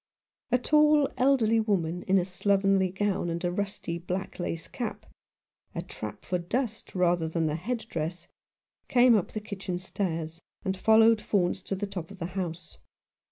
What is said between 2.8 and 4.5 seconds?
gown and a rusty black